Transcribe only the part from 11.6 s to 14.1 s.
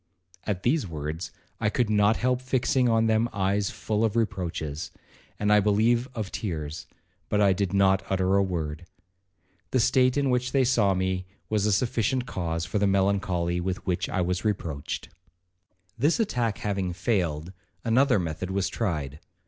a sufficient cause for the melancholy with which